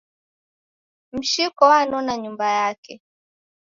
[1.15, 2.93] Mshiko wanona nyumba yake.